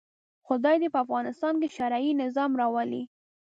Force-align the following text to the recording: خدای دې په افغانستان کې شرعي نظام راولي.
خدای 0.45 0.75
دې 0.81 0.89
په 0.93 0.99
افغانستان 1.05 1.53
کې 1.61 1.73
شرعي 1.77 2.11
نظام 2.23 2.51
راولي. 2.61 3.03